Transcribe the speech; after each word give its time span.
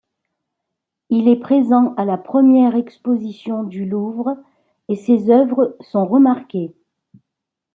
Il 1.11 1.27
est 1.27 1.39
présent 1.39 1.93
à 1.93 2.05
la 2.05 2.17
première 2.17 2.73
exposition 2.75 3.61
du 3.63 3.85
Louvre 3.85 4.35
et 4.89 4.95
ses 4.95 5.29
œuvres 5.29 5.77
sont 5.79 6.07
remarquées. 6.07 6.73